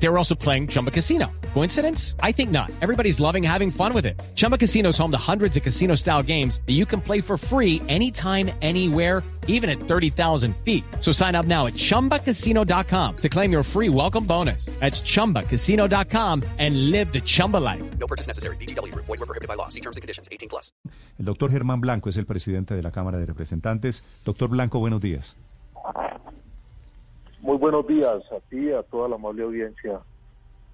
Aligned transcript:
They 0.00 0.08
were 0.08 0.18
also 0.18 0.34
playing 0.34 0.68
Chumba 0.68 0.90
Casino. 0.90 1.30
Coincidence? 1.54 2.14
I 2.22 2.32
think 2.32 2.50
not. 2.50 2.70
Everybody's 2.80 3.18
loving 3.20 3.42
having 3.42 3.70
fun 3.70 3.92
with 3.92 4.06
it. 4.06 4.20
Chumba 4.34 4.56
Casino 4.56 4.90
is 4.90 4.98
home 4.98 5.10
to 5.10 5.18
hundreds 5.18 5.56
of 5.56 5.62
casino 5.62 5.96
style 5.96 6.22
games 6.22 6.60
that 6.66 6.74
you 6.74 6.86
can 6.86 7.00
play 7.00 7.20
for 7.20 7.36
free 7.36 7.82
anytime, 7.88 8.50
anywhere, 8.62 9.24
even 9.48 9.68
at 9.68 9.80
30,000 9.80 10.54
feet. 10.64 10.84
So 11.00 11.10
sign 11.10 11.34
up 11.34 11.46
now 11.46 11.66
at 11.66 11.74
chumbacasino.com 11.74 13.16
to 13.16 13.28
claim 13.28 13.50
your 13.50 13.64
free 13.64 13.88
welcome 13.88 14.24
bonus. 14.24 14.66
That's 14.78 15.02
chumbacasino.com 15.02 16.44
and 16.58 16.90
live 16.92 17.12
the 17.12 17.20
Chumba 17.20 17.56
life. 17.56 17.82
No 17.98 18.06
purchase 18.06 18.28
necessary. 18.28 18.56
BGW. 18.56 18.94
Void 18.94 19.08
were 19.08 19.26
prohibited 19.26 19.48
by 19.48 19.54
law. 19.54 19.68
See 19.68 19.80
terms 19.80 19.96
and 19.96 20.02
conditions. 20.02 20.28
18 20.30 20.48
plus. 20.48 20.70
El 21.18 21.24
doctor 21.24 21.50
Germán 21.50 21.80
Blanco 21.80 22.08
es 22.08 22.16
el 22.16 22.26
presidente 22.26 22.74
de 22.74 22.82
la 22.82 22.92
Cámara 22.92 23.18
de 23.18 23.26
Representantes. 23.26 24.04
Doctor 24.24 24.48
Blanco, 24.48 24.78
buenos 24.78 25.00
días. 25.00 25.34
Muy 27.40 27.56
buenos 27.56 27.86
días 27.86 28.20
a 28.32 28.40
ti 28.50 28.68
y 28.68 28.72
a 28.72 28.82
toda 28.82 29.08
la 29.08 29.14
amable 29.14 29.44
audiencia. 29.44 30.00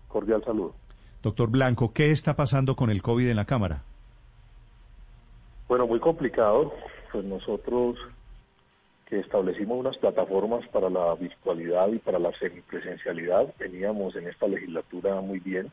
Cordial 0.09 0.43
saludo. 0.45 0.75
Doctor 1.23 1.51
Blanco, 1.51 1.93
¿qué 1.93 2.11
está 2.11 2.37
pasando 2.37 2.77
con 2.77 2.91
el 2.91 3.03
COVID 3.03 3.29
en 3.29 3.37
la 3.37 3.45
Cámara? 3.45 3.83
Bueno, 5.69 5.87
muy 5.87 6.01
complicado. 6.01 6.73
Pues 7.13 7.25
nosotros 7.25 7.97
que 9.07 9.21
establecimos 9.21 9.79
unas 9.79 9.97
plataformas 9.99 10.67
para 10.69 10.89
la 10.89 11.15
virtualidad 11.15 11.89
y 11.89 11.99
para 11.99 12.19
la 12.19 12.33
semipresencialidad, 12.39 13.53
veníamos 13.59 14.17
en 14.17 14.29
esta 14.29 14.47
legislatura 14.47 15.21
muy 15.21 15.41
bien, 15.41 15.71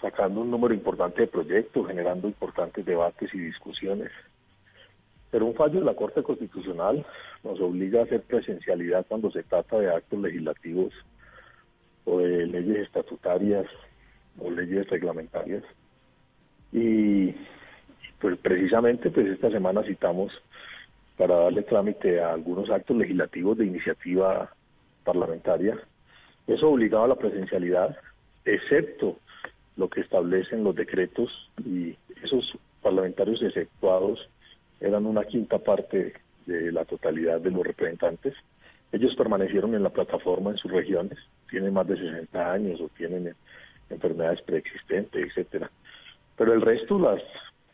sacando 0.00 0.40
un 0.40 0.50
número 0.50 0.74
importante 0.74 1.22
de 1.22 1.26
proyectos, 1.26 1.86
generando 1.86 2.28
importantes 2.28 2.84
debates 2.84 3.34
y 3.34 3.38
discusiones. 3.38 4.12
Pero 5.36 5.44
un 5.44 5.54
fallo 5.54 5.80
de 5.80 5.84
la 5.84 5.92
Corte 5.92 6.22
Constitucional 6.22 7.04
nos 7.44 7.60
obliga 7.60 8.00
a 8.00 8.04
hacer 8.04 8.22
presencialidad 8.22 9.04
cuando 9.06 9.30
se 9.30 9.42
trata 9.42 9.78
de 9.78 9.94
actos 9.94 10.18
legislativos 10.18 10.94
o 12.06 12.20
de 12.20 12.46
leyes 12.46 12.78
estatutarias 12.78 13.66
o 14.38 14.50
leyes 14.50 14.88
reglamentarias. 14.88 15.62
Y 16.72 17.34
pues 18.18 18.38
precisamente 18.38 19.10
pues 19.10 19.26
esta 19.26 19.50
semana 19.50 19.82
citamos 19.82 20.32
para 21.18 21.34
darle 21.34 21.64
trámite 21.64 22.18
a 22.18 22.32
algunos 22.32 22.70
actos 22.70 22.96
legislativos 22.96 23.58
de 23.58 23.66
iniciativa 23.66 24.50
parlamentaria. 25.04 25.78
Eso 26.46 26.70
obligaba 26.70 27.04
a 27.04 27.08
la 27.08 27.16
presencialidad, 27.16 27.94
excepto 28.46 29.18
lo 29.76 29.90
que 29.90 30.00
establecen 30.00 30.64
los 30.64 30.74
decretos 30.74 31.50
y 31.62 31.94
esos 32.22 32.56
parlamentarios 32.80 33.42
exceptuados 33.42 34.30
eran 34.80 35.06
una 35.06 35.24
quinta 35.24 35.58
parte 35.58 36.14
de 36.46 36.72
la 36.72 36.84
totalidad 36.84 37.40
de 37.40 37.50
los 37.50 37.66
representantes. 37.66 38.34
Ellos 38.92 39.14
permanecieron 39.16 39.74
en 39.74 39.82
la 39.82 39.90
plataforma 39.90 40.50
en 40.50 40.58
sus 40.58 40.70
regiones, 40.70 41.18
tienen 41.50 41.72
más 41.72 41.86
de 41.86 41.96
60 41.96 42.52
años 42.52 42.80
o 42.80 42.88
tienen 42.96 43.34
enfermedades 43.90 44.42
preexistentes, 44.42 45.28
etcétera. 45.28 45.70
Pero 46.36 46.52
el 46.52 46.60
resto, 46.60 46.98
las 46.98 47.22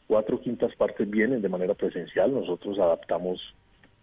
cuatro 0.07 0.41
quintas 0.41 0.75
partes 0.77 1.09
vienen 1.09 1.43
de 1.43 1.49
manera 1.49 1.75
presencial. 1.75 2.33
Nosotros 2.33 2.79
adaptamos 2.79 3.55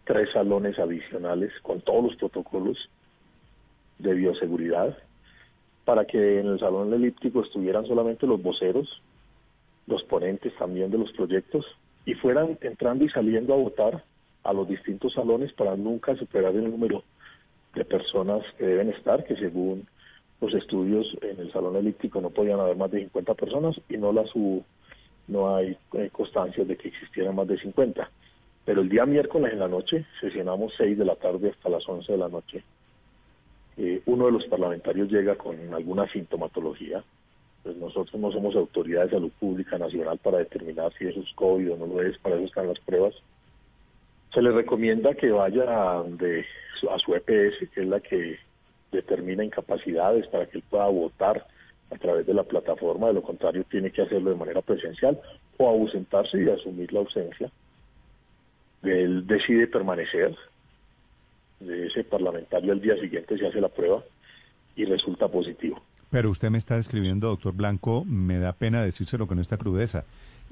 tres 0.05 0.31
salones 0.31 0.77
adicionales 0.79 1.51
con 1.61 1.81
todos 1.81 2.03
los 2.03 2.15
protocolos 2.15 2.89
de 3.97 4.13
bioseguridad 4.13 4.97
para 5.85 6.05
que 6.05 6.39
en 6.39 6.47
el 6.47 6.59
salón 6.59 6.93
elíptico 6.93 7.41
estuvieran 7.41 7.85
solamente 7.85 8.27
los 8.27 8.41
voceros, 8.41 9.01
los 9.87 10.03
ponentes 10.03 10.55
también 10.55 10.91
de 10.91 10.99
los 10.99 11.11
proyectos 11.13 11.65
y 12.09 12.15
fueran 12.15 12.57
entrando 12.61 13.05
y 13.05 13.09
saliendo 13.09 13.53
a 13.53 13.57
votar 13.57 14.03
a 14.43 14.51
los 14.51 14.67
distintos 14.67 15.13
salones 15.13 15.53
para 15.53 15.75
nunca 15.75 16.15
superar 16.15 16.55
el 16.55 16.71
número 16.71 17.03
de 17.75 17.85
personas 17.85 18.43
que 18.57 18.65
deben 18.65 18.89
estar, 18.89 19.23
que 19.25 19.35
según 19.35 19.87
los 20.41 20.51
estudios 20.55 21.05
en 21.21 21.39
el 21.39 21.51
salón 21.51 21.75
elíptico 21.75 22.19
no 22.19 22.31
podían 22.31 22.59
haber 22.59 22.77
más 22.77 22.89
de 22.89 23.01
50 23.01 23.35
personas 23.35 23.79
y 23.87 23.97
no 23.97 24.11
las 24.11 24.33
hubo, 24.33 24.65
no 25.27 25.55
hay 25.55 25.77
eh, 25.93 26.09
constancias 26.11 26.67
de 26.67 26.77
que 26.77 26.87
existieran 26.87 27.35
más 27.35 27.47
de 27.47 27.59
50. 27.59 28.09
Pero 28.65 28.81
el 28.81 28.89
día 28.89 29.05
miércoles 29.05 29.53
en 29.53 29.59
la 29.59 29.67
noche 29.67 30.07
sesionamos 30.19 30.73
6 30.77 30.97
de 30.97 31.05
la 31.05 31.15
tarde 31.15 31.51
hasta 31.51 31.69
las 31.69 31.87
11 31.87 32.11
de 32.11 32.17
la 32.17 32.29
noche. 32.29 32.63
Eh, 33.77 34.01
uno 34.07 34.25
de 34.25 34.31
los 34.31 34.47
parlamentarios 34.47 35.11
llega 35.11 35.35
con 35.35 35.55
alguna 35.75 36.07
sintomatología, 36.07 37.03
pues 37.69 37.77
nosotros 37.77 38.19
no 38.19 38.31
somos 38.31 38.55
autoridad 38.55 39.03
de 39.03 39.11
salud 39.11 39.31
pública 39.39 39.77
nacional 39.77 40.17
para 40.17 40.39
determinar 40.39 40.91
si 40.97 41.05
eso 41.05 41.19
es 41.19 41.31
COVID 41.35 41.73
o 41.73 41.77
no 41.77 41.85
lo 41.85 42.01
es, 42.01 42.17
para 42.17 42.35
eso 42.35 42.45
están 42.45 42.67
las 42.67 42.79
pruebas. 42.79 43.13
Se 44.33 44.41
le 44.41 44.51
recomienda 44.51 45.13
que 45.13 45.29
vaya 45.29 45.65
a, 45.65 45.99
a 45.99 46.99
su 46.99 47.15
EPS, 47.15 47.69
que 47.69 47.81
es 47.81 47.87
la 47.87 47.99
que 47.99 48.39
determina 48.91 49.43
incapacidades 49.43 50.25
para 50.27 50.47
que 50.47 50.57
él 50.57 50.63
pueda 50.67 50.87
votar 50.87 51.45
a 51.91 51.95
través 51.97 52.25
de 52.25 52.33
la 52.33 52.43
plataforma, 52.43 53.07
de 53.07 53.13
lo 53.13 53.21
contrario 53.21 53.63
tiene 53.69 53.91
que 53.91 54.01
hacerlo 54.01 54.31
de 54.31 54.35
manera 54.35 54.63
presencial 54.63 55.19
o 55.57 55.67
ausentarse 55.67 56.41
y 56.41 56.49
asumir 56.49 56.91
la 56.91 57.01
ausencia. 57.01 57.51
Él 58.81 59.27
decide 59.27 59.67
permanecer, 59.67 60.35
de 61.59 61.85
ese 61.85 62.03
parlamentario 62.03 62.71
al 62.71 62.81
día 62.81 62.95
siguiente 62.99 63.37
se 63.37 63.45
hace 63.45 63.61
la 63.61 63.69
prueba 63.69 64.03
y 64.75 64.85
resulta 64.85 65.27
positivo. 65.27 65.79
Pero 66.11 66.29
usted 66.29 66.49
me 66.49 66.57
está 66.57 66.75
describiendo, 66.75 67.27
doctor 67.27 67.53
Blanco, 67.53 68.03
me 68.05 68.39
da 68.39 68.53
pena 68.53 68.83
decírselo 68.83 69.27
con 69.27 69.39
esta 69.39 69.57
crudeza. 69.57 70.05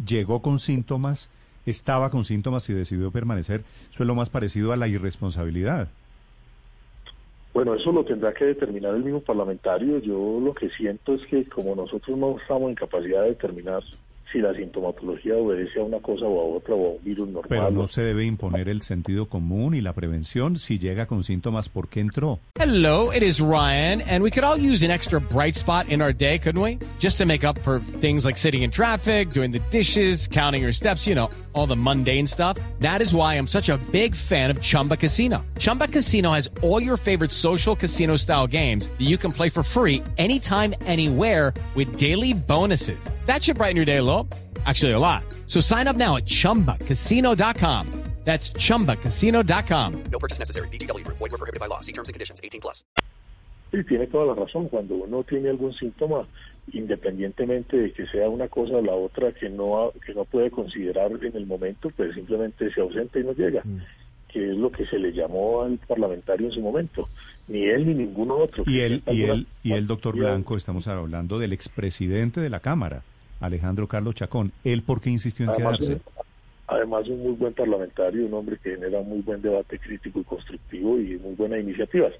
Llegó 0.05 0.41
con 0.41 0.59
síntomas, 0.59 1.31
estaba 1.65 2.09
con 2.11 2.25
síntomas 2.25 2.69
y 2.69 2.73
decidió 2.73 3.11
permanecer. 3.11 3.61
Eso 3.89 4.03
es 4.03 4.07
lo 4.07 4.15
más 4.15 4.29
parecido 4.29 4.71
a 4.71 4.77
la 4.77 4.87
irresponsabilidad. 4.87 5.87
Bueno, 7.53 7.73
eso 7.73 7.91
lo 7.91 8.05
tendrá 8.05 8.33
que 8.33 8.45
determinar 8.45 8.93
el 8.93 9.03
mismo 9.03 9.21
parlamentario. 9.21 9.97
Yo 9.97 10.39
lo 10.39 10.53
que 10.53 10.69
siento 10.69 11.15
es 11.15 11.25
que 11.25 11.45
como 11.45 11.75
nosotros 11.75 12.15
no 12.15 12.37
estamos 12.39 12.69
en 12.69 12.75
capacidad 12.75 13.23
de 13.23 13.29
determinar 13.29 13.81
si 14.31 14.39
la 14.39 14.53
sintomatología 14.53 15.35
obedece 15.35 15.79
a 15.79 15.83
una 15.83 15.99
cosa 15.99 16.25
o 16.25 16.39
a 16.39 16.57
otra 16.57 16.75
o 16.75 16.87
a 16.87 16.89
un 16.97 17.03
virus 17.03 17.27
normal. 17.27 17.49
Pero 17.49 17.71
no 17.71 17.87
se 17.87 18.01
debe 18.01 18.25
imponer 18.25 18.67
el 18.67 18.81
sentido 18.81 19.27
común 19.27 19.73
y 19.73 19.81
la 19.81 19.93
prevención 19.93 20.57
si 20.57 20.79
llega 20.79 21.05
con 21.05 21.23
síntomas, 21.23 21.69
¿por 21.69 21.87
qué 21.87 22.01
entró? 22.01 22.39
Hello, 22.59 23.11
it 23.11 23.23
is 23.23 23.39
Ryan, 23.39 24.01
and 24.01 24.21
we 24.23 24.29
could 24.29 24.43
all 24.43 24.57
use 24.57 24.83
an 24.83 24.91
extra 24.91 25.19
bright 25.19 25.55
spot 25.55 25.87
in 25.89 26.01
our 26.01 26.13
day, 26.13 26.39
couldn't 26.39 26.61
we? 26.61 26.77
Just 26.99 27.17
to 27.19 27.25
make 27.25 27.45
up 27.45 27.57
for 27.59 27.79
things 27.79 28.25
like 28.25 28.37
sitting 28.37 28.63
in 28.63 28.71
traffic, 28.71 29.29
doing 29.31 29.51
the 29.51 29.61
dishes, 29.71 30.27
counting 30.27 30.61
your 30.61 30.73
steps, 30.73 31.07
you 31.07 31.15
know, 31.15 31.29
all 31.53 31.67
the 31.67 31.75
mundane 31.75 32.27
stuff. 32.27 32.57
That 32.79 33.01
is 33.01 33.13
why 33.13 33.35
I'm 33.35 33.47
such 33.47 33.69
a 33.69 33.77
big 33.91 34.15
fan 34.15 34.51
of 34.51 34.61
Chumba 34.61 34.97
Casino. 34.97 35.45
Chumba 35.57 35.87
Casino 35.87 36.31
has 36.31 36.49
all 36.61 36.81
your 36.81 36.97
favorite 36.97 37.31
social 37.31 37.75
casino 37.75 38.17
style 38.17 38.47
games 38.47 38.87
that 38.87 39.05
you 39.05 39.17
can 39.17 39.31
play 39.31 39.49
for 39.49 39.63
free 39.63 40.03
anytime, 40.17 40.73
anywhere 40.85 41.53
with 41.75 41.97
daily 41.97 42.33
bonuses. 42.33 42.99
That 43.27 43.43
should 43.43 43.57
brighten 43.57 43.75
your 43.75 43.85
day 43.85 43.97
a 43.97 44.03
little. 44.17 44.39
Actually, 44.65 44.93
a 44.93 44.99
lot. 44.99 45.23
So 45.45 45.61
sign 45.61 45.87
up 45.87 45.95
now 45.95 46.17
at 46.17 46.25
chumbacasino.com. 46.25 47.85
That's 48.23 48.51
chumbacasino.com. 48.51 50.03
No 50.11 50.19
purchase 50.19 50.37
necessary. 50.37 50.67
BGW. 50.67 51.07
Void 51.07 51.31
were 51.31 51.37
prohibited 51.37 51.61
by 51.61 51.67
law. 51.67 51.79
See 51.79 51.93
terms 51.93 52.09
and 52.09 52.13
conditions. 52.13 52.41
18 52.43 52.59
plus. 52.59 52.83
Sí, 53.71 53.83
tiene 53.85 54.07
toda 54.07 54.25
la 54.25 54.33
razón. 54.33 54.67
Cuando 54.67 54.95
uno 54.95 55.23
tiene 55.23 55.49
algún 55.49 55.73
síntoma, 55.73 56.27
independientemente 56.73 57.77
de 57.77 57.93
que 57.93 58.05
sea 58.07 58.27
una 58.27 58.49
cosa 58.49 58.75
o 58.75 58.81
la 58.81 58.93
otra 58.93 59.31
que 59.31 59.49
no, 59.49 59.93
que 60.05 60.13
no 60.13 60.25
puede 60.25 60.51
considerar 60.51 61.11
en 61.23 61.37
el 61.37 61.45
momento, 61.45 61.89
pues 61.95 62.15
simplemente 62.15 62.69
se 62.73 62.81
ausenta 62.81 63.17
y 63.19 63.23
no 63.23 63.31
llega, 63.31 63.63
que 64.27 64.51
es 64.51 64.57
lo 64.57 64.71
que 64.71 64.85
se 64.87 64.99
le 64.99 65.13
llamó 65.13 65.61
al 65.61 65.77
parlamentario 65.79 66.47
en 66.47 66.51
su 66.51 66.59
momento. 66.59 67.07
Ni 67.47 67.63
él 67.63 67.87
ni 67.87 67.93
ninguno 67.93 68.35
otro. 68.35 68.65
Y 68.67 68.79
él, 68.79 69.03
y 69.05 69.21
alguna 69.21 69.33
él, 69.33 69.47
y 69.63 69.71
el 69.71 69.87
doctor. 69.87 70.17
Blanco, 70.17 70.57
estamos 70.57 70.85
hablando 70.89 71.39
del 71.39 71.53
expresidente 71.53 72.41
de 72.41 72.49
la 72.49 72.59
Cámara, 72.59 73.03
Alejandro 73.39 73.87
Carlos 73.87 74.15
Chacón. 74.15 74.51
¿Él 74.63 74.81
por 74.83 75.01
qué 75.01 75.09
insistió 75.09 75.45
en 75.45 75.51
Además, 75.51 75.79
quedarse? 75.79 76.01
además 76.67 77.07
un 77.07 77.23
muy 77.23 77.33
buen 77.33 77.53
parlamentario, 77.53 78.25
un 78.25 78.33
hombre 78.33 78.57
que 78.61 78.71
genera 78.71 79.01
muy 79.01 79.19
buen 79.21 79.41
debate 79.41 79.79
crítico 79.79 80.19
y 80.19 80.23
constructivo 80.23 80.99
y 80.99 81.17
muy 81.17 81.35
buenas 81.35 81.59
iniciativas. 81.59 82.13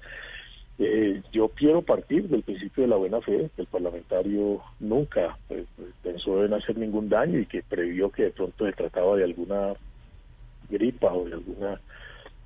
Eh, 0.78 1.22
yo 1.32 1.48
quiero 1.48 1.82
partir 1.82 2.28
del 2.28 2.42
principio 2.42 2.82
de 2.84 2.88
la 2.88 2.96
buena 2.96 3.20
fe, 3.20 3.50
que 3.56 3.62
el 3.62 3.66
parlamentario 3.66 4.60
nunca 4.78 5.36
pues, 5.48 5.66
pensó 6.02 6.44
en 6.44 6.54
hacer 6.54 6.78
ningún 6.78 7.08
daño 7.08 7.38
y 7.40 7.46
que 7.46 7.62
previó 7.62 8.10
que 8.10 8.24
de 8.24 8.30
pronto 8.30 8.64
se 8.64 8.72
trataba 8.72 9.16
de 9.16 9.24
alguna 9.24 9.74
gripa 10.70 11.12
o 11.12 11.24
de 11.24 11.34
alguna 11.34 11.80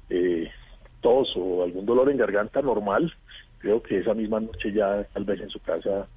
eh, 0.09 0.51
tos 1.03 1.35
o 1.37 1.63
algún 1.63 1.85
dolor 1.85 2.11
en 2.11 2.17
garganta 2.17 2.63
normal. 2.63 3.13
Creo 3.59 3.83
que 3.83 3.99
esa 3.99 4.15
misma 4.15 4.41
noche 4.41 4.73
ya 4.73 5.05
tal 5.13 5.25
vez 5.25 5.41
en 5.41 5.51
su 5.51 5.61
casa 5.61 6.09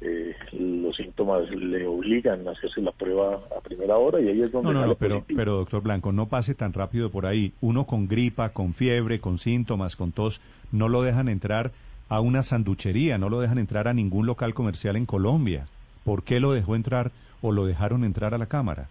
eh, 0.00 0.34
los 0.52 0.96
síntomas 0.96 1.50
le 1.50 1.86
obligan 1.86 2.46
a 2.46 2.52
hacerse 2.52 2.80
la 2.80 2.92
prueba 2.92 3.40
a 3.56 3.60
primera 3.60 3.96
hora 3.96 4.20
y 4.20 4.28
ahí 4.28 4.42
es 4.42 4.52
donde 4.52 4.72
No, 4.72 4.80
no, 4.80 4.86
no, 4.86 4.94
pero, 4.94 5.16
positivo. 5.16 5.36
pero 5.36 5.52
doctor 5.56 5.82
Blanco, 5.82 6.12
no 6.12 6.26
pase 6.26 6.54
tan 6.54 6.72
rápido 6.72 7.10
por 7.10 7.26
ahí. 7.26 7.52
Uno 7.60 7.84
con 7.84 8.06
gripa, 8.06 8.50
con 8.50 8.74
fiebre, 8.74 9.20
con 9.20 9.38
síntomas, 9.38 9.96
con 9.96 10.12
tos, 10.12 10.40
no 10.70 10.88
lo 10.88 11.02
dejan 11.02 11.28
entrar 11.28 11.72
a 12.08 12.20
una 12.20 12.42
sanduchería, 12.42 13.18
no 13.18 13.28
lo 13.28 13.40
dejan 13.40 13.58
entrar 13.58 13.88
a 13.88 13.94
ningún 13.94 14.26
local 14.26 14.54
comercial 14.54 14.96
en 14.96 15.04
Colombia. 15.06 15.66
¿Por 16.04 16.22
qué 16.22 16.40
lo 16.40 16.52
dejó 16.52 16.76
entrar 16.76 17.10
o 17.42 17.52
lo 17.52 17.66
dejaron 17.66 18.04
entrar 18.04 18.34
a 18.34 18.38
la 18.38 18.46
Cámara? 18.46 18.88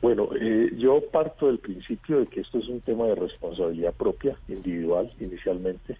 Bueno, 0.00 0.30
eh, 0.40 0.70
yo 0.78 1.00
parto 1.12 1.46
del 1.46 1.58
principio 1.58 2.20
de 2.20 2.26
que 2.26 2.40
esto 2.40 2.58
es 2.58 2.68
un 2.68 2.80
tema 2.80 3.06
de 3.06 3.14
responsabilidad 3.14 3.92
propia, 3.94 4.36
individual, 4.48 5.12
inicialmente. 5.20 5.96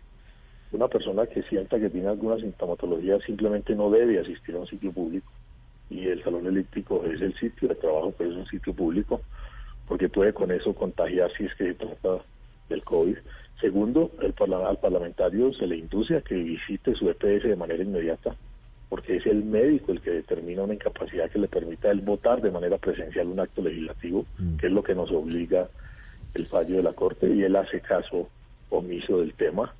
Una 0.72 0.88
persona 0.88 1.26
que 1.26 1.42
sienta 1.42 1.78
que 1.78 1.90
tiene 1.90 2.08
alguna 2.08 2.38
sintomatología 2.38 3.20
simplemente 3.20 3.74
no 3.74 3.90
debe 3.90 4.18
asistir 4.18 4.54
a 4.54 4.60
un 4.60 4.66
sitio 4.66 4.90
público. 4.90 5.30
Y 5.90 6.06
el 6.08 6.24
salón 6.24 6.46
elíptico 6.46 7.04
es 7.04 7.20
el 7.20 7.34
sitio 7.34 7.68
de 7.68 7.74
trabajo, 7.74 8.14
pero 8.16 8.30
es 8.30 8.36
un 8.36 8.46
sitio 8.46 8.72
público, 8.72 9.20
porque 9.86 10.08
puede 10.08 10.32
con 10.32 10.50
eso 10.50 10.74
contagiar 10.74 11.30
si 11.36 11.44
es 11.44 11.54
que 11.56 11.64
se 11.68 11.74
trata 11.74 12.24
del 12.70 12.82
COVID. 12.82 13.16
Segundo, 13.60 14.10
el 14.20 14.34
al 14.54 14.78
parlamentario 14.78 15.52
se 15.52 15.66
le 15.66 15.76
induce 15.76 16.16
a 16.16 16.22
que 16.22 16.34
visite 16.34 16.94
su 16.94 17.10
EPS 17.10 17.44
de 17.44 17.56
manera 17.56 17.82
inmediata, 17.82 18.34
porque 18.88 19.16
es 19.16 19.26
el 19.26 19.44
médico 19.44 19.92
el 19.92 20.00
que 20.00 20.10
determina 20.10 20.62
una 20.62 20.74
incapacidad 20.74 21.30
que 21.30 21.38
le 21.38 21.48
permita 21.48 21.90
él 21.90 22.00
votar 22.00 22.40
de 22.40 22.50
manera 22.50 22.78
presencial 22.78 23.28
un 23.28 23.40
acto 23.40 23.62
legislativo, 23.62 24.24
que 24.58 24.66
es 24.68 24.72
lo 24.72 24.82
que 24.82 24.94
nos 24.94 25.12
obliga 25.12 25.68
el 26.34 26.46
fallo 26.46 26.76
de 26.76 26.82
la 26.82 26.94
Corte, 26.94 27.28
y 27.28 27.42
él 27.42 27.56
hace 27.56 27.80
caso 27.80 28.30
omiso 28.70 29.20
del 29.20 29.34
tema. 29.34 29.74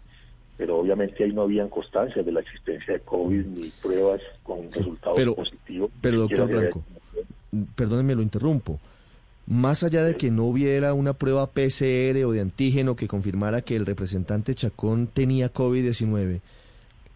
Pero 0.63 0.79
obviamente 0.79 1.25
ahí 1.25 1.33
no 1.33 1.43
habían 1.43 1.69
constancias 1.69 2.25
de 2.25 2.31
la 2.31 2.39
existencia 2.39 2.95
de 2.95 3.01
COVID 3.01 3.47
ni 3.47 3.69
pruebas 3.83 4.21
con 4.45 4.71
resultados 4.71 5.17
pero- 5.17 5.35
positivos. 5.35 5.91
pero, 6.01 6.19
doctor 6.21 6.49
Blanco, 6.49 6.85
perdónenme, 7.75 8.15
lo 8.15 8.23
interrumpo. 8.23 8.79
Más 9.49 9.83
allá 9.83 10.05
de 10.05 10.15
que 10.15 10.31
no 10.31 10.45
hubiera 10.45 10.95
una 10.95 11.15
prueba 11.15 11.49
PCR 11.49 12.25
o 12.25 12.31
de 12.31 12.41
antígeno 12.43 12.95
que 12.95 13.09
confirmara 13.09 13.63
que 13.63 13.75
el 13.75 13.87
representante 13.87 14.55
Chacón 14.55 15.09
tenía 15.09 15.53
COVID-19, 15.53 16.41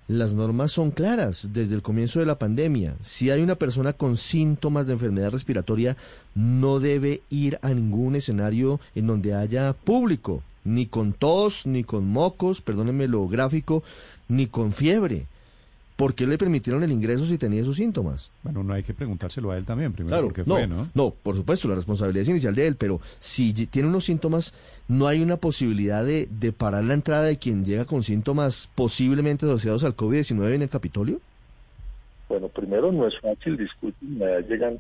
las 0.09 0.35
normas 0.35 0.73
son 0.73 0.91
claras 0.91 1.51
desde 1.53 1.77
el 1.77 1.83
comienzo 1.83 2.19
de 2.19 2.27
la 2.27 2.41
pandemia. 2.41 2.97
Si 3.01 3.31
hay 3.31 3.43
una 3.43 3.55
persona 3.55 3.93
con 3.93 4.17
síntomas 4.17 4.89
de 4.89 4.95
enfermedad 4.95 5.31
respiratoria, 5.31 5.97
no 6.35 6.81
debe 6.81 7.21
ir 7.31 7.61
a 7.63 7.73
ningún 7.73 8.17
escenario 8.17 8.81
en 8.97 9.07
donde 9.07 9.33
haya 9.33 9.73
público, 9.73 10.43
ni 10.67 10.87
con 10.87 11.13
tos, 11.13 11.67
ni 11.67 11.85
con 11.85 12.07
mocos, 12.07 12.61
perdónenme 12.61 13.09
lo 13.09 13.27
gráfico, 13.29 13.83
ni 14.29 14.47
con 14.47 14.73
fiebre. 14.73 15.27
¿Por 15.97 16.15
qué 16.15 16.27
le 16.27 16.37
permitieron 16.37 16.83
el 16.83 16.93
ingreso 16.93 17.25
si 17.25 17.39
tenía 17.39 17.63
esos 17.63 17.77
síntomas? 17.77 18.31
Bueno, 18.43 18.63
no 18.63 18.75
hay 18.75 18.83
que 18.83 18.93
preguntárselo 18.93 19.51
a 19.51 19.57
él 19.57 19.65
también, 19.65 19.95
primero 19.95 20.15
Claro, 20.15 20.27
porque 20.27 20.43
no, 20.45 20.57
fue, 20.57 20.67
¿no? 20.67 20.89
no, 20.95 21.11
por 21.11 21.37
supuesto, 21.37 21.69
la 21.69 21.75
responsabilidad 21.75 22.23
es 22.23 22.29
inicial 22.29 22.55
de 22.55 22.67
él, 22.67 22.77
pero 22.77 23.01
si 23.19 23.55
tiene 23.67 23.89
unos 23.89 24.05
síntomas, 24.05 24.53
no 24.89 25.07
hay 25.07 25.23
una 25.23 25.39
posibilidad 25.39 26.05
de, 26.05 26.29
de 26.31 26.53
parar 26.53 26.85
la 26.85 26.93
entrada 26.93 27.23
de 27.23 27.39
quien 27.39 27.65
llega 27.65 27.87
con 27.87 28.03
síntomas 28.03 28.69
posiblemente 28.75 29.47
asociados 29.47 29.85
al 29.85 29.97
COVID-19 29.97 30.55
en 30.55 30.63
el 30.63 30.69
Capitolio. 30.69 31.21
Bueno, 32.29 32.49
primero 32.49 32.93
no 32.93 33.07
es 33.07 33.19
fácil 33.19 33.57
discutir, 33.57 33.95
llegan 34.49 34.79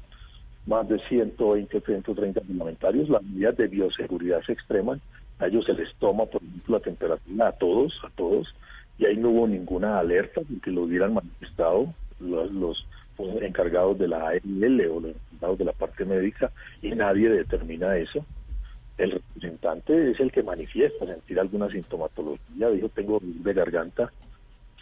más 0.66 0.88
de 0.88 0.98
120 1.08 1.78
o 1.78 1.80
130 1.80 2.40
parlamentarios, 2.40 3.08
las 3.08 3.22
medidas 3.22 3.56
de 3.56 3.68
bioseguridad 3.68 4.42
se 4.44 4.52
extreman, 4.52 5.00
a 5.38 5.46
ellos 5.46 5.64
se 5.64 5.74
les 5.74 5.94
toma, 5.96 6.26
por 6.26 6.42
ejemplo, 6.42 6.78
la 6.78 6.84
temperatura 6.84 7.48
a 7.48 7.52
todos, 7.52 8.00
a 8.04 8.10
todos, 8.10 8.54
y 8.98 9.06
ahí 9.06 9.16
no 9.16 9.30
hubo 9.30 9.46
ninguna 9.46 9.98
alerta 9.98 10.40
que 10.62 10.70
lo 10.70 10.82
hubieran 10.82 11.14
manifestado 11.14 11.92
los, 12.20 12.50
los 12.52 12.86
encargados 13.42 13.98
de 13.98 14.08
la 14.08 14.28
ARL 14.28 14.80
o 14.90 15.00
los 15.00 15.14
encargados 15.32 15.58
de 15.58 15.64
la 15.64 15.72
parte 15.72 16.04
médica, 16.04 16.50
y 16.82 16.90
nadie 16.90 17.28
determina 17.28 17.96
eso. 17.96 18.24
El 18.98 19.10
representante 19.12 20.10
es 20.10 20.20
el 20.20 20.32
que 20.32 20.42
manifiesta 20.42 21.04
sentir 21.04 21.38
alguna 21.38 21.68
sintomatología, 21.68 22.70
dijo 22.70 22.88
tengo 22.88 23.20
dolor 23.20 23.34
de 23.42 23.52
garganta, 23.52 24.12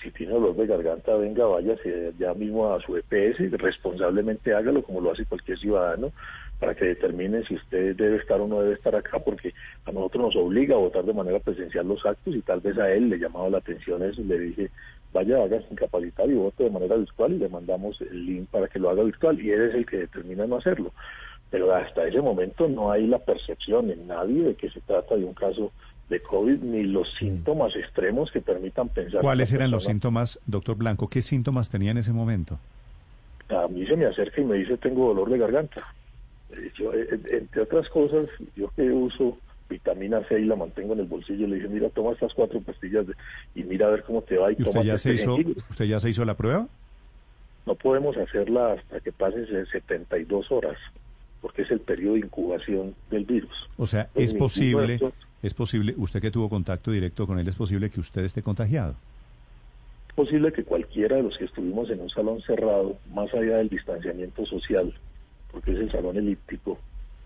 si 0.01 0.11
tiene 0.11 0.35
dolor 0.35 0.55
de 0.55 0.67
garganta, 0.67 1.17
venga, 1.17 1.47
váyase 1.47 2.12
ya 2.19 2.35
mismo 2.35 2.73
a 2.73 2.81
su 2.81 2.97
EPS, 2.97 3.51
responsablemente 3.53 4.55
hágalo 4.55 4.83
como 4.83 5.01
lo 5.01 5.12
hace 5.12 5.25
cualquier 5.25 5.59
ciudadano, 5.59 6.12
para 6.59 6.75
que 6.75 6.85
determine 6.85 7.45
si 7.45 7.55
usted 7.55 7.97
debe 7.97 8.17
estar 8.17 8.41
o 8.41 8.47
no 8.47 8.61
debe 8.61 8.75
estar 8.75 8.95
acá, 8.95 9.19
porque 9.19 9.53
a 9.85 9.93
nosotros 9.93 10.27
nos 10.27 10.37
obliga 10.37 10.75
a 10.75 10.79
votar 10.79 11.05
de 11.05 11.12
manera 11.12 11.39
presencial 11.41 11.87
los 11.87 12.05
actos 12.06 12.35
y 12.35 12.43
tal 12.43 12.61
vez 12.61 12.79
a 12.79 12.93
él 12.93 13.09
le 13.09 13.19
llamaba 13.19 13.51
la 13.51 13.59
atención 13.59 14.03
eso 14.03 14.21
y 14.21 14.25
le 14.25 14.39
dije, 14.39 14.71
vaya, 15.12 15.43
hágase 15.43 15.67
incapacitar 15.71 16.29
y 16.31 16.35
vote 16.35 16.65
de 16.65 16.71
manera 16.71 16.97
virtual 16.97 17.33
y 17.33 17.39
le 17.39 17.49
mandamos 17.49 18.01
el 18.01 18.27
link 18.27 18.49
para 18.51 18.69
que 18.69 18.79
lo 18.79 18.91
haga 18.91 19.03
virtual 19.03 19.41
y 19.41 19.51
él 19.51 19.62
es 19.69 19.75
el 19.75 19.87
que 19.87 19.99
determina 19.99 20.47
no 20.47 20.56
hacerlo. 20.56 20.93
Pero 21.51 21.75
hasta 21.75 22.06
ese 22.06 22.21
momento 22.21 22.69
no 22.69 22.91
hay 22.91 23.06
la 23.06 23.19
percepción 23.19 23.91
en 23.91 24.06
nadie 24.06 24.43
de 24.43 24.55
que 24.55 24.71
se 24.71 24.81
trata 24.81 25.17
de 25.17 25.25
un 25.25 25.35
caso 25.35 25.73
de 26.09 26.21
COVID 26.21 26.59
ni 26.62 26.83
los 26.83 27.12
síntomas 27.15 27.75
extremos 27.77 28.31
que 28.31 28.41
permitan 28.41 28.89
pensar. 28.89 29.21
¿Cuáles 29.21 29.53
eran 29.53 29.71
los 29.71 29.85
síntomas, 29.85 30.41
doctor 30.47 30.77
Blanco? 30.77 31.09
¿Qué 31.09 31.23
síntomas 31.23 31.71
tenía 31.71 31.93
en 31.93 31.99
ese 31.99 32.12
momento? 32.12 32.59
a 33.51 33.69
mí 33.69 33.87
se 33.87 33.95
me 33.95 34.06
acerca 34.06 34.41
y 34.41 34.45
me 34.45 34.56
dice 34.56 34.77
tengo 34.79 35.09
dolor 35.09 35.31
de 35.31 35.39
garganta. 35.39 35.95
Yo, 36.77 36.93
eh, 36.95 37.09
entre 37.33 37.62
otras 37.62 37.89
cosas, 37.89 38.27
yo 38.55 38.71
que 38.77 38.83
uso 38.91 39.39
vitamina 39.69 40.23
C 40.29 40.39
y 40.41 40.45
la 40.45 40.56
mantengo 40.56 40.93
en 40.93 41.01
el 41.01 41.06
bolsillo, 41.06 41.47
le 41.47 41.56
dije, 41.56 41.69
mira, 41.69 41.89
toma 41.91 42.12
estas 42.12 42.35
cuatro 42.35 42.61
pastillas 42.61 43.06
de- 43.06 43.15
y 43.55 43.65
mira 43.65 43.87
a 43.87 43.91
ver 43.91 44.05
cómo 44.05 44.23
te 44.23 44.37
va 44.37 44.53
y, 44.53 44.56
¿Y 44.59 44.62
usted 44.62 44.83
ya 44.83 44.99
se 44.99 45.11
este 45.12 45.23
hizo, 45.23 45.37
jengibre". 45.37 45.62
usted 45.71 45.85
ya 45.87 45.99
se 46.01 46.11
hizo 46.11 46.25
la 46.25 46.37
prueba? 46.37 46.69
No 47.67 47.75
podemos 47.77 48.17
hacerla 48.17 48.75
hasta 48.75 49.01
que 49.01 49.11
pasen 49.12 49.47
se- 49.47 49.65
72 49.67 50.53
horas, 50.53 50.77
porque 51.41 51.62
es 51.62 51.71
el 51.71 51.81
periodo 51.81 52.15
de 52.15 52.21
incubación 52.21 52.95
del 53.11 53.25
virus. 53.25 53.69
O 53.79 53.87
sea, 53.87 54.11
Pues 54.12 54.33
es 54.33 54.35
posible, 54.35 54.95
estos- 54.95 55.15
es 55.43 55.55
posible, 55.55 55.95
usted 55.97 56.21
que 56.21 56.31
tuvo 56.31 56.49
contacto 56.51 56.91
directo 56.91 57.27
con 57.27 57.39
él, 57.39 57.49
es 57.49 57.56
posible 57.56 57.91
que 57.91 58.01
usted 58.01 58.25
esté 58.25 58.43
contagiado. 58.43 58.97
Es 60.09 60.15
posible 60.15 60.53
que 60.53 60.62
cualquiera 60.62 61.17
de 61.17 61.23
los 61.25 61.37
que 61.39 61.47
estuvimos 61.47 61.91
en 61.91 62.01
un 62.01 62.11
salón 62.11 62.41
cerrado, 62.43 62.99
más 63.12 63.33
allá 63.35 63.56
del 63.56 63.69
distanciamiento 63.69 64.45
social, 64.47 64.93
porque 65.55 65.73
es 65.73 65.79
el 65.79 65.91
salón 65.91 66.17
elíptico, 66.17 66.79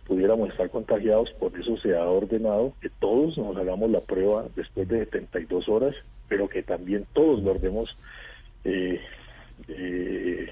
pudiéramos 0.06 0.50
estar 0.50 0.70
contagiados, 0.70 1.30
por 1.40 1.58
eso 1.58 1.76
se 1.78 1.96
ha 1.96 2.04
ordenado 2.04 2.74
que 2.80 2.88
todos 2.90 3.36
nos 3.38 3.56
hagamos 3.56 3.90
la 3.90 4.00
prueba 4.00 4.44
después 4.54 4.86
de 4.88 5.04
72 5.06 5.68
horas, 5.68 5.94
pero 6.28 6.48
que 6.48 6.62
también 6.62 7.06
todos 7.14 7.40
guardemos, 7.42 7.96
eh, 8.64 9.00
eh, 9.68 10.48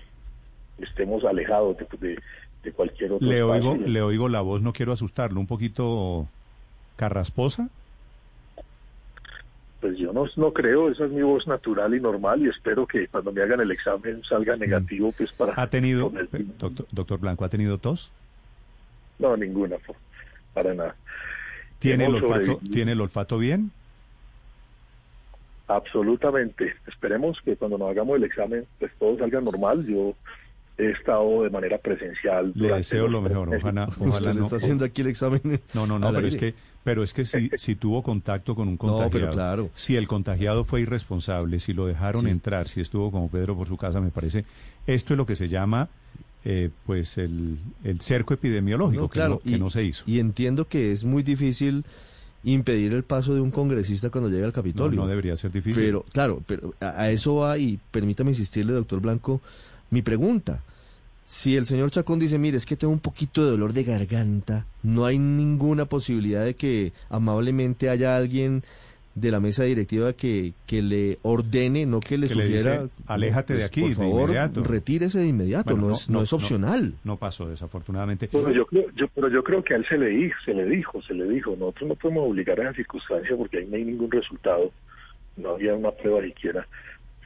estemos 0.78 1.24
alejados 1.24 1.76
de, 1.76 1.86
de- 2.08 2.18
de 2.62 2.72
cualquier 2.72 3.12
otro 3.12 3.28
Le 3.28 3.38
espacio. 3.38 3.70
oigo, 3.72 3.86
le 3.86 4.02
oigo 4.02 4.28
la 4.28 4.40
voz, 4.40 4.60
no 4.60 4.72
quiero 4.72 4.92
asustarlo, 4.92 5.38
un 5.38 5.46
poquito 5.46 6.26
carrasposa. 6.96 7.68
Pues 9.80 9.98
yo 9.98 10.12
no, 10.12 10.24
no 10.36 10.52
creo, 10.52 10.90
esa 10.90 11.04
es 11.04 11.10
mi 11.10 11.22
voz 11.22 11.46
natural 11.46 11.94
y 11.94 12.00
normal 12.00 12.42
y 12.42 12.48
espero 12.48 12.86
que 12.86 13.08
cuando 13.08 13.30
me 13.30 13.42
hagan 13.42 13.60
el 13.60 13.70
examen 13.70 14.22
salga 14.24 14.56
negativo, 14.56 15.12
pues 15.12 15.30
para... 15.32 15.52
¿Ha 15.54 15.68
tenido, 15.68 16.10
doctor, 16.58 16.86
doctor 16.90 17.20
Blanco, 17.20 17.44
ha 17.44 17.48
tenido 17.50 17.76
tos? 17.76 18.10
No, 19.18 19.36
ninguna, 19.36 19.76
para 20.54 20.74
nada. 20.74 20.96
¿Tiene 21.78 22.06
el, 22.06 22.14
olfato. 22.14 22.58
¿Tiene 22.72 22.92
el 22.92 23.00
olfato 23.00 23.38
bien? 23.38 23.70
Absolutamente. 25.68 26.74
Esperemos 26.86 27.40
que 27.44 27.56
cuando 27.56 27.78
nos 27.78 27.90
hagamos 27.90 28.16
el 28.16 28.24
examen, 28.24 28.66
pues 28.78 28.92
todo 28.98 29.18
salga 29.18 29.40
normal. 29.40 29.84
Yo 29.86 30.14
he 30.78 30.90
estado 30.90 31.42
de 31.42 31.50
manera 31.50 31.78
presencial. 31.78 32.52
Le 32.54 32.72
deseo 32.72 33.08
lo 33.08 33.20
mejor, 33.20 33.48
meses. 33.48 33.64
ojalá, 33.64 33.84
Usted 33.88 34.06
ojalá 34.06 34.32
le 34.32 34.40
no. 34.40 34.46
está 34.46 34.56
haciendo 34.56 34.84
aquí 34.84 35.02
el 35.02 35.08
examen. 35.08 35.40
No, 35.74 35.86
no, 35.86 35.98
no, 35.98 36.08
al 36.08 36.14
pero 36.14 36.28
es 36.28 36.36
que, 36.36 36.54
pero 36.86 37.02
es 37.02 37.12
que 37.12 37.24
si, 37.24 37.50
si 37.56 37.74
tuvo 37.74 38.02
contacto 38.02 38.54
con 38.54 38.68
un 38.68 38.74
No, 38.74 38.78
contagiado, 38.78 39.10
pero 39.10 39.30
claro. 39.32 39.70
si 39.74 39.96
el 39.96 40.06
contagiado 40.06 40.64
fue 40.64 40.82
irresponsable, 40.82 41.58
si 41.60 41.72
lo 41.74 41.86
dejaron 41.86 42.22
Sí. 42.24 42.30
entrar, 42.30 42.68
si 42.68 42.80
estuvo 42.80 43.10
como 43.10 43.28
Pedro 43.28 43.56
por 43.56 43.66
su 43.66 43.76
casa, 43.76 44.00
me 44.00 44.10
parece, 44.10 44.44
esto 44.86 45.12
es 45.14 45.18
lo 45.18 45.26
que 45.26 45.34
se 45.36 45.48
llama, 45.48 45.88
eh, 46.44 46.70
pues, 46.86 47.18
el, 47.18 47.58
el 47.82 48.00
cerco 48.00 48.32
epidemiológico, 48.34 49.02
No, 49.02 49.08
que, 49.08 49.14
claro, 49.14 49.40
no, 49.44 49.50
que 49.50 49.58
no 49.58 49.68
se 49.68 49.82
hizo. 49.82 50.04
Y 50.06 50.20
entiendo 50.20 50.68
que 50.68 50.92
es 50.92 51.02
muy 51.04 51.24
difícil 51.24 51.84
impedir 52.44 52.92
el 52.94 53.02
paso 53.02 53.34
de 53.34 53.40
un 53.40 53.50
congresista 53.50 54.10
cuando 54.10 54.30
llega 54.30 54.44
al 54.46 54.50
No, 54.52 54.54
Capitolio. 54.54 55.00
no 55.00 55.08
debería 55.08 55.36
ser 55.36 55.50
difícil. 55.50 55.82
Pero, 55.82 56.04
claro, 56.12 56.40
pero 56.46 56.72
a, 56.80 57.02
a 57.02 57.10
eso 57.10 57.34
va 57.36 57.58
y 57.58 57.80
permítame 57.90 58.30
insistirle, 58.30 58.72
doctor 58.72 59.00
Blanco, 59.00 59.40
mi 59.90 60.02
pregunta. 60.02 60.62
Si 61.26 61.56
el 61.56 61.66
señor 61.66 61.90
Chacón 61.90 62.20
dice, 62.20 62.38
mire, 62.38 62.56
es 62.56 62.66
que 62.66 62.76
tengo 62.76 62.92
un 62.92 63.00
poquito 63.00 63.44
de 63.44 63.50
dolor 63.50 63.72
de 63.72 63.82
garganta, 63.82 64.64
no 64.84 65.04
hay 65.04 65.18
ninguna 65.18 65.86
posibilidad 65.86 66.44
de 66.44 66.54
que 66.54 66.92
amablemente 67.10 67.90
haya 67.90 68.16
alguien 68.16 68.62
de 69.16 69.30
la 69.30 69.40
mesa 69.40 69.64
directiva 69.64 70.12
que, 70.12 70.52
que 70.66 70.82
le 70.82 71.18
ordene, 71.22 71.84
no 71.86 72.00
que 72.00 72.18
le 72.18 72.28
Que 72.28 72.34
le 72.34 72.44
sugiera, 72.44 72.82
dice, 72.82 72.94
"Aléjate 73.06 73.54
de 73.54 73.58
pues, 73.60 73.68
aquí 73.68 73.80
por 73.80 73.88
de 73.88 73.94
favor, 73.96 74.22
inmediato". 74.24 74.62
retírese 74.62 75.18
de 75.18 75.26
inmediato, 75.26 75.70
Bueno, 75.70 75.88
no, 75.88 75.94
es, 75.94 76.10
no, 76.10 76.22
es 76.22 76.32
opcional. 76.32 76.92
No, 77.02 77.16
pasó, 77.16 77.48
desafortunadamente. 77.48 78.28
Bueno, 78.30 78.52
yo 78.52 78.66
creo, 78.66 78.84
yo, 78.94 79.08
pero 79.08 79.28
yo 79.28 79.42
creo 79.42 79.64
que 79.64 79.72
a 79.74 79.78
él 79.78 79.86
se 79.88 79.96
le 79.96 80.08
dijo, 80.10 80.36
se 80.44 80.52
le 80.52 80.66
dijo, 80.66 81.02
se 81.02 81.14
le 81.14 81.24
dijo. 81.24 81.56
Nosotros 81.56 81.88
no 81.88 81.94
podemos 81.96 82.28
obligar 82.30 82.60
a 82.60 82.64
esa 82.64 82.74
circunstancia 82.74 83.34
porque 83.36 83.58
ahí 83.58 83.66
no 83.66 83.76
hay 83.76 83.84
ningún 83.84 84.10
resultado. 84.10 84.70
No 85.38 85.50
había 85.50 85.74
una 85.74 85.90
prueba 85.90 86.22
siquiera. 86.22 86.66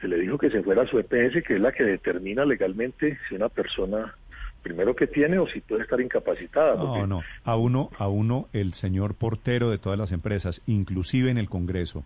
Se 0.01 0.07
le 0.07 0.19
dijo 0.19 0.37
que 0.37 0.49
se 0.49 0.63
fuera 0.63 0.81
a 0.81 0.87
su 0.87 0.97
EPS, 0.97 1.43
que 1.45 1.55
es 1.55 1.61
la 1.61 1.71
que 1.71 1.83
determina 1.83 2.43
legalmente 2.43 3.19
si 3.29 3.35
una 3.35 3.49
persona, 3.49 4.15
primero 4.63 4.95
que 4.95 5.05
tiene 5.05 5.37
o 5.37 5.47
si 5.47 5.61
puede 5.61 5.83
estar 5.83 6.01
incapacitada. 6.01 6.75
No, 6.75 7.05
no. 7.05 7.21
A 7.43 7.55
uno, 7.55 7.91
a 7.99 8.07
uno, 8.07 8.47
el 8.51 8.73
señor 8.73 9.13
portero 9.13 9.69
de 9.69 9.77
todas 9.77 9.99
las 9.99 10.11
empresas, 10.11 10.63
inclusive 10.65 11.29
en 11.29 11.37
el 11.37 11.49
Congreso, 11.49 12.03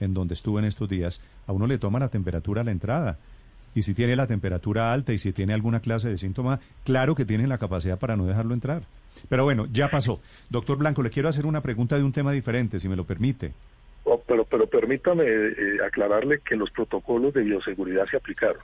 en 0.00 0.14
donde 0.14 0.32
estuve 0.32 0.60
en 0.60 0.66
estos 0.66 0.88
días, 0.88 1.20
a 1.46 1.52
uno 1.52 1.66
le 1.66 1.78
toma 1.78 1.98
la 1.98 2.08
temperatura 2.08 2.62
a 2.62 2.64
la 2.64 2.70
entrada. 2.70 3.18
Y 3.74 3.82
si 3.82 3.92
tiene 3.92 4.16
la 4.16 4.26
temperatura 4.26 4.92
alta 4.92 5.12
y 5.12 5.18
si 5.18 5.32
tiene 5.32 5.52
alguna 5.52 5.80
clase 5.80 6.08
de 6.08 6.16
síntoma, 6.16 6.60
claro 6.84 7.14
que 7.14 7.24
tienen 7.24 7.48
la 7.48 7.58
capacidad 7.58 7.98
para 7.98 8.16
no 8.16 8.24
dejarlo 8.24 8.54
entrar. 8.54 8.82
Pero 9.28 9.44
bueno, 9.44 9.66
ya 9.72 9.88
pasó. 9.88 10.20
Doctor 10.48 10.78
Blanco, 10.78 11.02
le 11.02 11.10
quiero 11.10 11.28
hacer 11.28 11.44
una 11.44 11.60
pregunta 11.60 11.96
de 11.96 12.04
un 12.04 12.12
tema 12.12 12.32
diferente, 12.32 12.80
si 12.80 12.88
me 12.88 12.96
lo 12.96 13.04
permite. 13.04 13.52
Oh, 14.04 14.22
pero, 14.26 14.44
pero 14.44 14.66
permítame 14.66 15.24
eh, 15.26 15.54
aclararle 15.86 16.40
que 16.40 16.56
los 16.56 16.70
protocolos 16.70 17.32
de 17.34 17.42
bioseguridad 17.42 18.04
se 18.10 18.16
aplicaron 18.18 18.62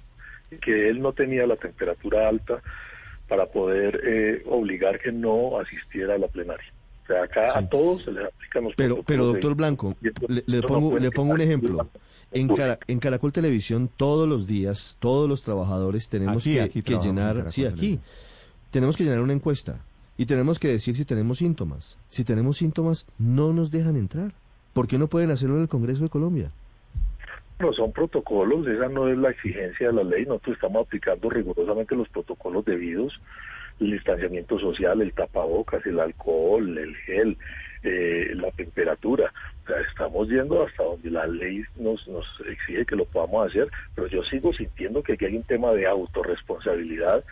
y 0.50 0.56
que 0.56 0.88
él 0.90 1.00
no 1.00 1.12
tenía 1.12 1.46
la 1.46 1.56
temperatura 1.56 2.28
alta 2.28 2.60
para 3.28 3.46
poder 3.46 4.00
eh, 4.04 4.42
obligar 4.46 4.98
que 5.00 5.12
no 5.12 5.58
asistiera 5.58 6.14
a 6.14 6.18
la 6.18 6.28
plenaria. 6.28 6.66
O 7.04 7.06
sea, 7.06 7.22
acá 7.24 7.58
a 7.58 7.68
todos 7.68 8.02
se 8.04 8.12
les 8.12 8.24
aplican 8.24 8.64
los 8.64 8.74
Pero, 8.74 8.96
pero 8.96 9.04
protocolos 9.04 9.32
doctor 9.32 9.50
de- 9.50 9.54
Blanco, 9.54 9.96
le, 10.00 10.10
le 10.46 10.56
esto 10.58 10.60
no 10.60 10.66
pongo, 10.68 10.98
le 10.98 11.10
pongo 11.10 11.34
un 11.34 11.40
ejemplo. 11.40 11.90
En, 12.32 12.48
Cara- 12.54 12.78
en 12.86 13.00
Caracol 13.00 13.32
Televisión 13.32 13.88
todos 13.96 14.28
los 14.28 14.46
días, 14.46 14.96
todos 15.00 15.28
los 15.28 15.42
trabajadores 15.42 16.08
tenemos 16.08 16.42
Aquí, 16.42 16.54
que, 16.54 16.60
aquí 16.60 16.82
que 16.82 16.98
llenar, 16.98 17.50
sí, 17.50 17.64
aquí, 17.64 17.98
tenemos 18.70 18.96
que 18.96 19.04
llenar 19.04 19.20
una 19.20 19.32
encuesta 19.32 19.80
y 20.18 20.26
tenemos 20.26 20.58
que 20.60 20.68
decir 20.68 20.94
si 20.94 21.04
tenemos 21.04 21.38
síntomas. 21.38 21.96
Si 22.08 22.24
tenemos 22.24 22.58
síntomas, 22.58 23.06
no 23.18 23.52
nos 23.52 23.70
dejan 23.70 23.96
entrar. 23.96 24.32
¿Por 24.72 24.86
qué 24.86 24.98
no 24.98 25.08
pueden 25.08 25.30
hacerlo 25.30 25.56
en 25.56 25.62
el 25.62 25.68
Congreso 25.68 26.04
de 26.04 26.10
Colombia? 26.10 26.52
No, 27.58 27.72
son 27.72 27.92
protocolos, 27.92 28.66
esa 28.66 28.88
no 28.88 29.08
es 29.08 29.18
la 29.18 29.30
exigencia 29.30 29.88
de 29.88 29.92
la 29.92 30.02
ley, 30.02 30.24
nosotros 30.24 30.56
estamos 30.56 30.86
aplicando 30.86 31.28
rigurosamente 31.28 31.94
los 31.94 32.08
protocolos 32.08 32.64
debidos, 32.64 33.20
el 33.80 33.90
distanciamiento 33.92 34.58
social, 34.58 35.02
el 35.02 35.12
tapabocas, 35.12 35.84
el 35.84 36.00
alcohol, 36.00 36.78
el 36.78 36.96
gel, 36.96 37.36
eh, 37.82 38.32
la 38.34 38.50
temperatura. 38.52 39.32
O 39.64 39.66
sea, 39.66 39.80
estamos 39.80 40.28
yendo 40.28 40.64
hasta 40.64 40.82
donde 40.82 41.10
la 41.10 41.26
ley 41.26 41.62
nos, 41.76 42.06
nos 42.08 42.26
exige 42.48 42.86
que 42.86 42.96
lo 42.96 43.04
podamos 43.04 43.48
hacer, 43.48 43.68
pero 43.94 44.06
yo 44.06 44.22
sigo 44.24 44.52
sintiendo 44.52 45.02
que 45.02 45.14
aquí 45.14 45.26
hay 45.26 45.36
un 45.36 45.42
tema 45.42 45.72
de 45.72 45.86
autorresponsabilidad, 45.86 47.24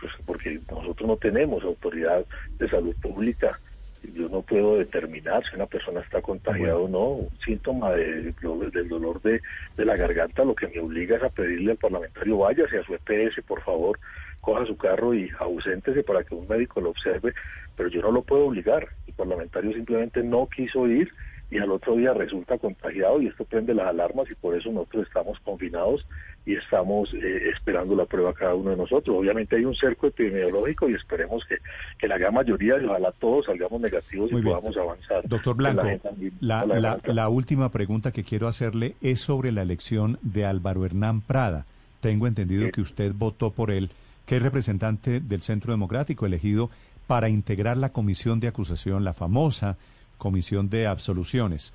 pues 0.00 0.12
porque 0.24 0.60
nosotros 0.70 1.08
no 1.08 1.16
tenemos 1.16 1.64
autoridad 1.64 2.24
de 2.58 2.68
salud 2.68 2.94
pública. 3.00 3.58
Yo 4.02 4.28
no 4.28 4.42
puedo 4.42 4.76
determinar 4.76 5.44
si 5.48 5.56
una 5.56 5.66
persona 5.66 6.00
está 6.00 6.22
contagiada 6.22 6.76
o 6.76 6.88
no. 6.88 7.08
Un 7.08 7.38
síntoma 7.44 7.92
de- 7.92 8.34
del 8.72 8.88
dolor 8.88 9.20
de, 9.22 9.42
de 9.76 9.84
la 9.84 9.96
garganta 9.96 10.44
lo 10.44 10.54
que 10.54 10.68
me 10.68 10.78
obliga 10.80 11.16
es 11.16 11.22
a 11.22 11.28
pedirle 11.30 11.72
al 11.72 11.78
parlamentario 11.78 12.38
váyase 12.38 12.78
a 12.78 12.84
su 12.84 12.94
EPS, 12.94 13.42
por 13.46 13.62
favor, 13.62 13.98
coja 14.40 14.64
su 14.66 14.76
carro 14.76 15.14
y 15.14 15.30
auséntese 15.38 16.02
para 16.04 16.22
que 16.24 16.34
un 16.34 16.46
médico 16.46 16.80
lo 16.80 16.90
observe, 16.90 17.34
pero 17.74 17.88
yo 17.88 18.00
no 18.02 18.12
lo 18.12 18.22
puedo 18.22 18.46
obligar. 18.46 18.88
El 19.06 19.14
parlamentario 19.14 19.72
simplemente 19.72 20.22
no 20.22 20.46
quiso 20.48 20.86
ir 20.86 21.10
y 21.50 21.58
al 21.58 21.70
otro 21.70 21.94
día 21.94 22.12
resulta 22.12 22.58
contagiado 22.58 23.20
y 23.22 23.28
esto 23.28 23.44
prende 23.44 23.72
las 23.72 23.86
alarmas 23.86 24.28
y 24.30 24.34
por 24.34 24.56
eso 24.56 24.70
nosotros 24.72 25.06
estamos 25.06 25.38
confinados 25.40 26.04
y 26.44 26.54
estamos 26.56 27.12
eh, 27.14 27.50
esperando 27.54 27.94
la 27.94 28.04
prueba 28.04 28.32
cada 28.34 28.54
uno 28.54 28.70
de 28.70 28.76
nosotros. 28.76 29.16
Obviamente 29.16 29.54
hay 29.56 29.64
un 29.64 29.74
cerco 29.76 30.08
epidemiológico 30.08 30.88
y 30.88 30.94
esperemos 30.94 31.44
que, 31.44 31.56
que 31.98 32.08
la 32.08 32.18
gran 32.18 32.34
mayoría, 32.34 32.80
y 32.80 32.84
ojalá 32.84 33.12
todos 33.12 33.46
salgamos 33.46 33.80
negativos 33.80 34.30
Muy 34.32 34.40
y 34.40 34.44
bien. 34.44 34.56
podamos 34.56 34.76
avanzar. 34.76 35.28
Doctor 35.28 35.56
Blanco, 35.56 35.82
la, 36.40 36.66
la 36.66 36.66
la- 36.66 36.74
demanda. 36.96 37.12
la 37.12 37.28
última 37.28 37.70
pregunta 37.70 38.10
que 38.12 38.24
quiero 38.24 38.48
hacerle 38.48 38.96
es 39.00 39.20
sobre 39.20 39.52
la 39.52 39.62
elección 39.62 40.18
de 40.22 40.44
Álvaro 40.46 40.84
Hernán 40.84 41.20
Prada. 41.20 41.64
Tengo 42.00 42.26
entendido 42.26 42.66
Sí. 42.66 42.72
que 42.72 42.80
usted 42.80 43.12
votó 43.14 43.50
por 43.52 43.70
él, 43.70 43.90
que 44.26 44.36
es 44.36 44.42
representante 44.42 45.20
del 45.20 45.42
Centro 45.42 45.72
Democrático 45.72 46.26
elegido 46.26 46.70
para 47.06 47.28
integrar 47.28 47.76
la 47.76 47.90
comisión 47.90 48.40
de 48.40 48.48
acusación, 48.48 49.04
la 49.04 49.12
famosa 49.14 49.76
comisión 50.18 50.68
de 50.70 50.86
absoluciones. 50.86 51.72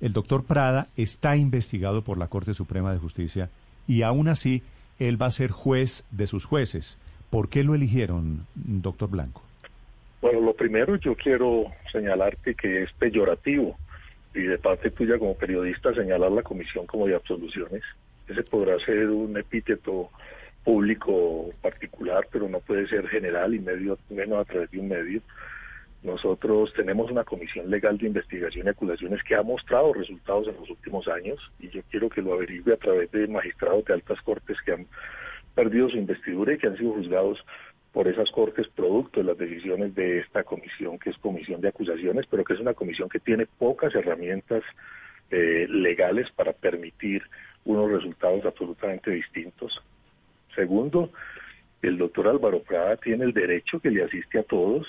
El 0.00 0.12
doctor 0.12 0.44
Prada 0.44 0.88
está 0.96 1.36
investigado 1.36 2.02
por 2.02 2.18
la 2.18 2.28
Corte 2.28 2.54
Suprema 2.54 2.92
de 2.92 2.98
Justicia 2.98 3.50
y 3.86 4.02
aún 4.02 4.28
así 4.28 4.62
él 4.98 5.20
va 5.20 5.26
a 5.26 5.30
ser 5.30 5.50
juez 5.50 6.04
de 6.10 6.26
sus 6.26 6.44
jueces. 6.44 6.98
¿Por 7.30 7.48
qué 7.48 7.64
lo 7.64 7.74
eligieron, 7.74 8.46
doctor 8.54 9.10
Blanco? 9.10 9.42
Bueno, 10.20 10.40
lo 10.40 10.54
primero 10.54 10.96
yo 10.96 11.14
quiero 11.14 11.66
señalarte 11.92 12.54
que 12.54 12.82
es 12.82 12.92
peyorativo 12.92 13.76
y 14.34 14.40
de 14.42 14.58
parte 14.58 14.90
tuya 14.90 15.18
como 15.18 15.34
periodista 15.34 15.94
señalar 15.94 16.32
la 16.32 16.42
comisión 16.42 16.86
como 16.86 17.06
de 17.06 17.14
absoluciones. 17.14 17.82
Ese 18.28 18.42
podrá 18.42 18.78
ser 18.80 19.08
un 19.10 19.36
epíteto 19.36 20.10
público 20.64 21.50
particular, 21.62 22.26
pero 22.30 22.48
no 22.48 22.60
puede 22.60 22.86
ser 22.88 23.08
general 23.08 23.54
y 23.54 23.60
medio 23.60 23.98
menos 24.10 24.38
a 24.40 24.44
través 24.44 24.70
de 24.70 24.80
un 24.80 24.88
medio. 24.88 25.20
Nosotros 26.02 26.72
tenemos 26.74 27.10
una 27.10 27.24
comisión 27.24 27.68
legal 27.68 27.98
de 27.98 28.06
investigación 28.06 28.66
y 28.66 28.70
acusaciones 28.70 29.22
que 29.24 29.34
ha 29.34 29.42
mostrado 29.42 29.92
resultados 29.92 30.46
en 30.46 30.56
los 30.56 30.70
últimos 30.70 31.08
años 31.08 31.38
y 31.58 31.68
yo 31.70 31.82
quiero 31.90 32.08
que 32.08 32.22
lo 32.22 32.34
averigüe 32.34 32.72
a 32.74 32.76
través 32.76 33.10
de 33.10 33.26
magistrados 33.26 33.84
de 33.84 33.94
altas 33.94 34.20
cortes 34.22 34.56
que 34.64 34.72
han 34.72 34.86
perdido 35.54 35.88
su 35.90 35.96
investidura 35.96 36.54
y 36.54 36.58
que 36.58 36.68
han 36.68 36.76
sido 36.76 36.92
juzgados 36.92 37.44
por 37.92 38.06
esas 38.06 38.30
cortes 38.30 38.68
producto 38.68 39.20
de 39.20 39.26
las 39.26 39.38
decisiones 39.38 39.94
de 39.94 40.18
esta 40.20 40.44
comisión, 40.44 40.98
que 40.98 41.10
es 41.10 41.18
comisión 41.18 41.60
de 41.60 41.68
acusaciones, 41.68 42.26
pero 42.30 42.44
que 42.44 42.54
es 42.54 42.60
una 42.60 42.74
comisión 42.74 43.08
que 43.08 43.18
tiene 43.18 43.46
pocas 43.46 43.92
herramientas 43.94 44.62
eh, 45.30 45.66
legales 45.68 46.30
para 46.30 46.52
permitir 46.52 47.22
unos 47.64 47.90
resultados 47.90 48.44
absolutamente 48.44 49.10
distintos. 49.10 49.82
Segundo, 50.54 51.10
el 51.82 51.98
doctor 51.98 52.28
Álvaro 52.28 52.62
Prada 52.62 52.96
tiene 52.96 53.24
el 53.24 53.32
derecho 53.32 53.80
que 53.80 53.90
le 53.90 54.04
asiste 54.04 54.38
a 54.38 54.42
todos. 54.42 54.86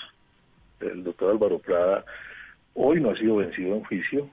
El 0.80 1.04
doctor 1.04 1.32
Álvaro 1.32 1.60
Prada 1.60 2.06
hoy 2.74 3.02
no 3.02 3.12
ha 3.12 3.18
sido 3.18 3.38
vencido 3.38 3.76
en 3.76 3.84
juicio, 3.84 4.30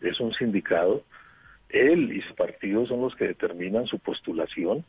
es 0.00 0.18
un 0.20 0.32
sindicado. 0.32 1.04
Él 1.68 2.12
y 2.12 2.20
su 2.22 2.34
partido 2.34 2.86
son 2.86 3.02
los 3.02 3.14
que 3.14 3.28
determinan 3.28 3.86
su 3.86 3.98
postulación. 3.98 4.84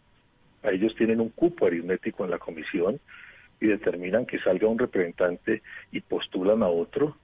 A 0.64 0.72
ellos 0.72 0.96
tienen 0.96 1.20
un 1.20 1.30
cupo 1.30 1.66
aritmético 1.66 2.24
en 2.24 2.32
la 2.32 2.40
comisión 2.40 3.00
y 3.60 3.68
determinan 3.68 4.26
que 4.26 4.40
salga 4.40 4.68
un 4.68 4.80
representante 4.80 5.62
y 5.92 6.02
postulan 6.02 6.64
a 6.64 6.68
otro. 6.68 7.18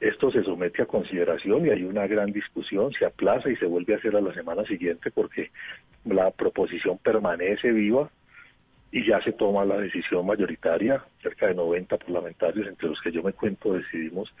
Esto 0.00 0.30
se 0.32 0.42
somete 0.42 0.82
a 0.82 0.86
consideración 0.86 1.66
y 1.66 1.70
hay 1.70 1.84
una 1.84 2.06
gran 2.08 2.32
discusión, 2.32 2.92
se 2.92 3.04
aplaza 3.04 3.50
y 3.50 3.56
se 3.56 3.66
vuelve 3.66 3.94
a 3.94 3.98
hacer 3.98 4.16
a 4.16 4.20
la 4.20 4.34
semana 4.34 4.64
siguiente 4.64 5.10
porque 5.12 5.50
la 6.04 6.30
proposición 6.32 6.98
permanece 6.98 7.70
viva 7.70 8.10
y 8.92 9.06
ya 9.06 9.22
se 9.22 9.32
toma 9.32 9.64
la 9.64 9.78
decisión 9.78 10.26
mayoritaria, 10.26 11.02
cerca 11.22 11.46
de 11.46 11.54
90 11.54 11.96
parlamentarios, 11.96 12.68
entre 12.68 12.88
los 12.88 13.00
que 13.00 13.10
yo 13.10 13.22
me 13.22 13.32
cuento, 13.32 13.72
decidimos 13.72 14.32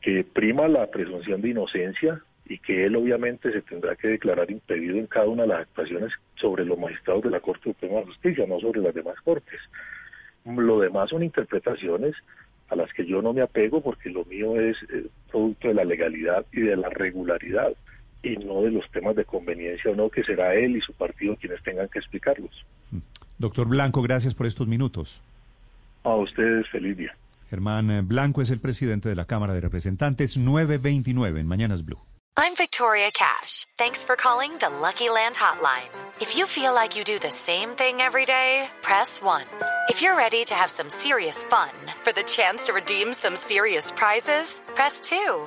que 0.00 0.24
prima 0.24 0.66
la 0.66 0.90
presunción 0.90 1.40
de 1.40 1.50
inocencia 1.50 2.20
y 2.46 2.58
que 2.58 2.84
él 2.84 2.96
obviamente 2.96 3.52
se 3.52 3.62
tendrá 3.62 3.94
que 3.94 4.08
declarar 4.08 4.50
impedido 4.50 4.96
en 4.98 5.06
cada 5.06 5.28
una 5.28 5.42
de 5.42 5.48
las 5.48 5.60
actuaciones 5.60 6.12
sobre 6.34 6.64
los 6.64 6.76
magistrados 6.76 7.22
de 7.22 7.30
la 7.30 7.40
Corte 7.40 7.70
Suprema 7.70 8.00
de 8.00 8.06
Justicia, 8.06 8.44
no 8.46 8.58
sobre 8.58 8.80
las 8.80 8.94
demás 8.94 9.14
cortes. 9.22 9.60
Lo 10.44 10.80
demás 10.80 11.10
son 11.10 11.22
interpretaciones 11.22 12.16
a 12.68 12.76
las 12.76 12.92
que 12.92 13.06
yo 13.06 13.22
no 13.22 13.32
me 13.32 13.42
apego 13.42 13.80
porque 13.80 14.10
lo 14.10 14.24
mío 14.24 14.60
es 14.60 14.76
eh, 14.92 15.06
producto 15.30 15.68
de 15.68 15.74
la 15.74 15.84
legalidad 15.84 16.44
y 16.52 16.62
de 16.62 16.76
la 16.76 16.88
regularidad 16.90 17.72
y 18.24 18.36
no 18.38 18.62
de 18.62 18.70
los 18.70 18.90
temas 18.90 19.14
de 19.14 19.24
conveniencia 19.24 19.90
o 19.90 19.94
no, 19.94 20.10
que 20.10 20.24
será 20.24 20.54
él 20.54 20.76
y 20.76 20.80
su 20.80 20.92
partido 20.94 21.36
quienes 21.36 21.62
tengan 21.62 21.88
que 21.88 21.98
explicarlos. 21.98 22.64
Doctor 23.38 23.66
Blanco, 23.66 24.02
gracias 24.02 24.34
por 24.34 24.46
estos 24.46 24.66
minutos. 24.66 25.20
A 26.04 26.14
ustedes, 26.14 26.68
feliz 26.68 26.96
día. 26.96 27.16
Germán 27.50 27.90
eh, 27.90 28.02
Blanco 28.02 28.42
es 28.42 28.50
el 28.50 28.60
presidente 28.60 29.08
de 29.08 29.14
la 29.14 29.26
Cámara 29.26 29.54
de 29.54 29.60
Representantes 29.60 30.36
929 30.36 31.40
en 31.40 31.46
Mañanas 31.46 31.84
Blue. 31.84 32.00
I'm 32.36 32.56
Victoria 32.56 33.10
Cash. 33.12 33.64
Thanks 33.78 34.02
for 34.02 34.16
calling 34.16 34.50
the 34.58 34.68
Lucky 34.68 35.08
Land 35.08 35.36
Hotline. 35.36 35.88
If 36.20 36.36
you 36.36 36.46
feel 36.46 36.74
like 36.74 36.96
you 36.96 37.04
do 37.04 37.20
the 37.20 37.30
same 37.30 37.76
thing 37.76 38.00
every 38.00 38.24
day, 38.24 38.68
press 38.82 39.22
1. 39.22 39.44
If 39.88 40.02
you're 40.02 40.16
ready 40.16 40.44
to 40.46 40.54
have 40.54 40.68
some 40.68 40.90
serious 40.90 41.44
fun 41.44 41.70
for 42.02 42.12
the 42.12 42.24
chance 42.24 42.64
to 42.64 42.72
redeem 42.72 43.12
some 43.12 43.36
serious 43.36 43.92
prizes, 43.92 44.60
press 44.74 45.00
2. 45.02 45.46